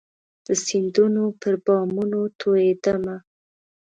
[0.45, 3.15] د سیندونو پر بامونو توئيدمه